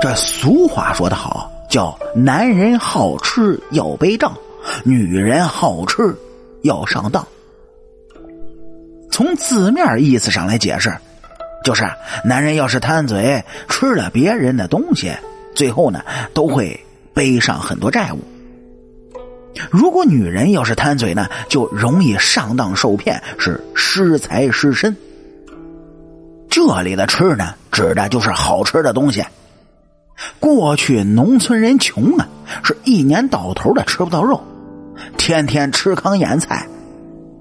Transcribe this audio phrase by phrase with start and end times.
[0.00, 4.32] 这俗话说得好，叫男人好吃要背账，
[4.84, 6.14] 女人好吃
[6.62, 7.26] 要上当。
[9.10, 10.94] 从字面意思上来解释，
[11.64, 11.84] 就是
[12.24, 15.10] 男人要是贪嘴，吃了别人的东西，
[15.54, 16.02] 最后呢
[16.34, 16.78] 都会
[17.14, 18.18] 背上很多债务。
[19.70, 24.94] 如果女人要是贪嘴呢，就容易上当受骗，是失财失身。
[26.50, 29.22] 这里的吃呢，指的就是好吃的东西。
[30.40, 32.26] 过去农村人穷啊，
[32.64, 34.42] 是一年到头的吃不到肉，
[35.18, 36.66] 天天吃糠咽菜，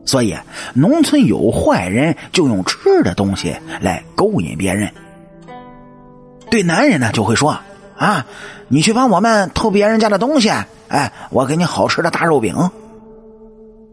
[0.04, 0.36] 所以
[0.74, 4.92] 农村有坏人就用吃的东西来勾引别人。
[6.50, 7.58] 对男人呢，就会说
[7.96, 8.26] 啊，
[8.68, 10.50] 你去帮我们偷别人家的东西，
[10.90, 12.72] 哎，我给你好吃的大肉饼。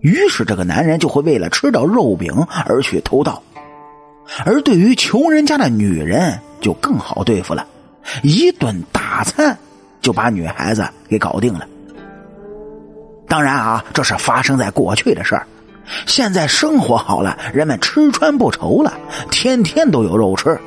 [0.01, 3.41] 于是这个男人就会为了吃到肉饼而去偷盗。
[4.45, 7.67] 而对于穷人家的女人就更好对付了，
[8.23, 9.57] 一顿大餐
[10.01, 11.67] 就把女孩子给搞定了。
[13.29, 15.47] 当然啊，这是发生在过去的事儿。
[16.07, 18.95] 现在生活好了，人们吃穿不愁了，
[19.31, 20.59] 天天都有肉吃。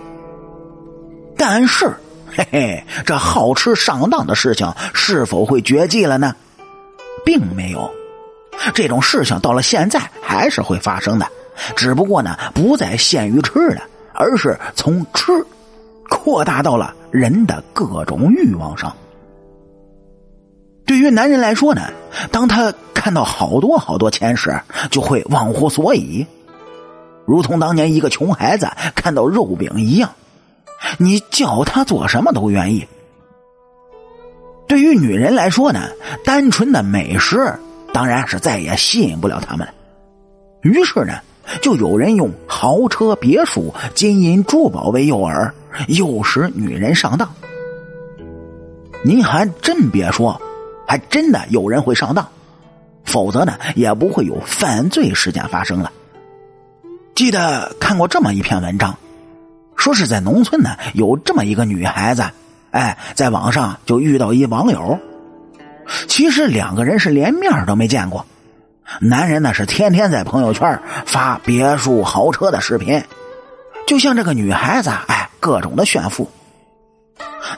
[1.37, 1.93] 但是，
[2.27, 6.35] 嘿嘿，这好吃上当的事情是否会绝迹了呢？
[7.23, 7.89] 并没有，
[8.73, 11.27] 这种事情到了现在还是会发生的。
[11.75, 13.81] 只不过呢，不再限于吃的，
[14.13, 15.31] 而是从吃
[16.09, 18.95] 扩大到了人的各种欲望上。
[20.85, 21.81] 对于男人来说呢，
[22.31, 26.25] 当他看到好多好多钱时，就会忘乎所以，
[27.25, 30.11] 如同当年一个穷孩子看到肉饼一样，
[30.99, 32.87] 你叫他做什么都愿意。
[34.67, 35.89] 对于女人来说呢，
[36.23, 37.53] 单纯的美食
[37.93, 39.67] 当然是再也吸引不了他们，
[40.61, 41.13] 于是呢。
[41.61, 45.51] 就有人用豪车、别墅、金银珠宝为诱饵，
[45.87, 47.29] 诱使女人上当。
[49.03, 50.41] 您还真别说，
[50.87, 52.27] 还真的有人会上当，
[53.03, 55.91] 否则呢，也不会有犯罪事件发生了。
[57.13, 58.97] 记得看过这么一篇文章，
[59.75, 62.23] 说是在农村呢，有这么一个女孩子，
[62.71, 64.99] 哎，在网上就遇到一网友，
[66.07, 68.25] 其实两个人是连面都没见过。
[68.99, 73.03] 男人呢是天天在朋友圈发别墅豪车的视频，
[73.87, 76.29] 就像这个女孩子，哎，各种的炫富。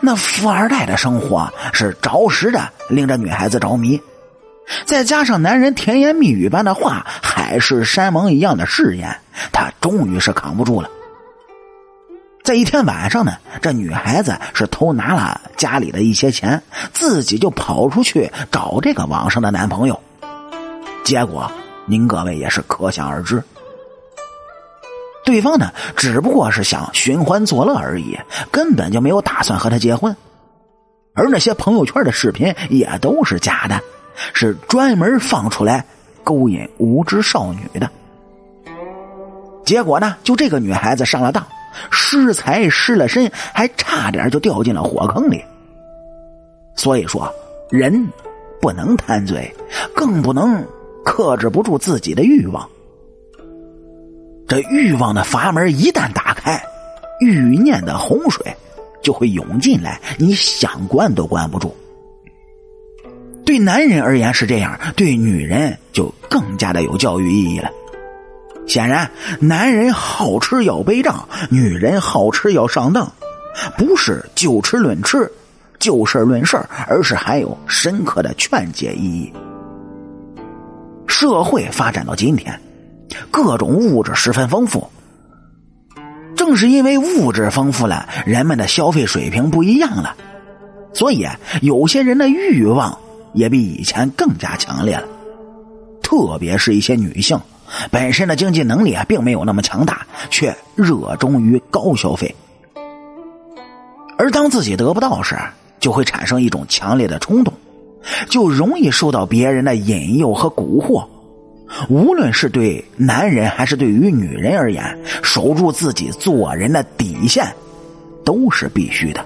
[0.02, 4.02] 那富二代的生活是着实的令这女孩子着迷，
[4.86, 9.18] 再加上男人甜言蜜语般的话，海誓山盟一样的誓言，
[9.52, 10.90] 她终于是扛不住了。
[12.44, 16.62] 在一天晚上呢，这女孩子是偷拿了家里的一些钱，
[16.94, 20.00] 自己就跑出去找这个网上的男朋友。
[21.08, 21.50] 结果，
[21.86, 23.42] 您各位也是可想而知。
[25.24, 28.20] 对方呢，只不过是想寻欢作乐而已，
[28.52, 30.14] 根本就没有打算和他结婚。
[31.16, 33.80] 而那些朋友圈的视频也都是假的，
[34.34, 35.86] 是专门放出来
[36.26, 37.90] 勾引无知少女的。
[39.64, 41.48] 结果呢，就这个女孩子上了当，
[41.90, 45.42] 失财失了身，还差点就掉进了火坑里。
[46.76, 47.34] 所以说，
[47.70, 48.10] 人
[48.60, 49.50] 不能贪嘴，
[49.96, 50.68] 更不能。
[51.08, 52.70] 克制不住自己的欲望，
[54.46, 56.62] 这欲望的阀门一旦打开，
[57.22, 58.46] 欲念的洪水
[59.02, 61.74] 就会涌进来，你想关都关不住。
[63.46, 67.72] 对男人而言是这样，对女人就更加的有教育意义了。
[68.68, 73.10] 显然，男人好吃要背账，女人好吃要上当，
[73.78, 75.32] 不是就吃论吃，
[75.80, 79.32] 就事论事而是含有深刻的劝解意义。
[81.20, 82.62] 社会发展到今天，
[83.32, 84.88] 各种物质十分丰富。
[86.36, 90.16] 正是因为物质丰富了，人们的消费水平不一样了，
[90.94, 91.26] 所以
[91.64, 92.96] 有些人的欲望
[93.34, 95.08] 也比以前更加强烈了。
[96.04, 97.36] 特别是一些女性，
[97.90, 102.36] 本身的经济能力啊并没有那么强大，却热衷于高消费。
[104.20, 105.36] 而当自己得不到时，
[105.80, 107.52] 就会产生一种强烈的冲动。
[108.30, 111.06] 就容易受到别人的引诱和蛊惑，
[111.90, 117.46] 无论是对男人还是对于女人而言，守住自己做人的底线，
[118.24, 119.24] 都是必须的。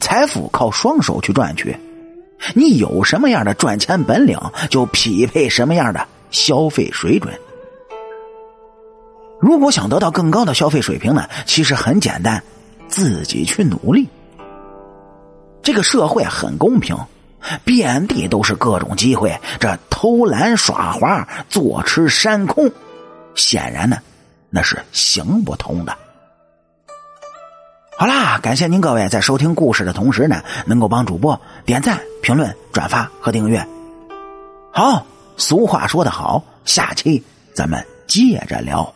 [0.00, 1.76] 财富靠双手去赚取，
[2.54, 4.38] 你有什么样的赚钱本领，
[4.68, 7.32] 就匹配什么样的消费水准。
[9.40, 11.28] 如果想得到更高的消费水平呢？
[11.44, 12.42] 其实很简单，
[12.88, 14.08] 自己去努力。
[15.62, 16.96] 这个社会很公平，
[17.64, 19.38] 遍地都是各种机会。
[19.58, 22.70] 这偷懒耍滑、坐吃山空，
[23.34, 23.98] 显然呢，
[24.50, 25.96] 那是行不通的。
[27.96, 33.64] 好啦，感谢您各位在收听故事的同时呢，能够帮主播点赞、评论、转发和订阅。
[34.72, 35.06] 好，
[35.36, 37.22] 俗话说得好，下期
[37.54, 38.92] 咱们接着聊。